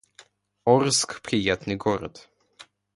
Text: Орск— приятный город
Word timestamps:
Орск— 0.65 1.21
приятный 1.21 1.75
город 1.75 2.27